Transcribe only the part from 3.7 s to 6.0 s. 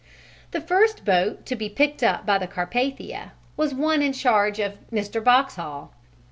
one in charge of Mr. Boxhall.